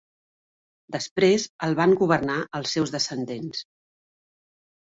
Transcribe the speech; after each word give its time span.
Després 0.95 1.45
el 1.67 1.77
van 1.81 1.93
governar 2.01 2.39
els 2.63 2.73
seus 2.79 2.97
descendents. 2.99 3.65